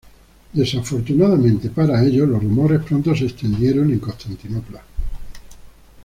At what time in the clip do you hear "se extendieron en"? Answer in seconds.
3.15-3.99